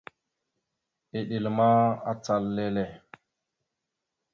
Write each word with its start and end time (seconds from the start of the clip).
Eɗel 1.19 1.45
ma, 1.57 1.67
acal 2.11 2.43
lele. 2.55 2.85